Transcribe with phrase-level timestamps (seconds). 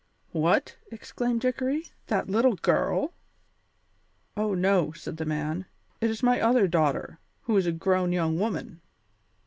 [0.31, 3.13] "What!" exclaimed Dickory, "that little girl?"
[4.35, 5.67] "Oh, no!" said the man;
[6.01, 8.81] "it is my other daughter, who is a grown young woman."